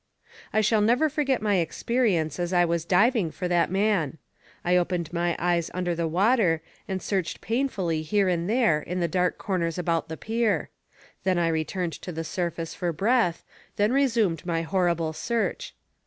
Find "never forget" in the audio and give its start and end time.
0.81-1.43